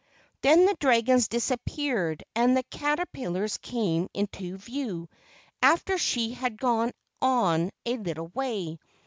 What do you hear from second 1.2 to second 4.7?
disappeared and the cater¬ pillars came into